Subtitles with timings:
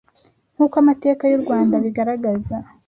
[0.53, 2.55] Nk’uko amateka y’u Rwanda abigaragaza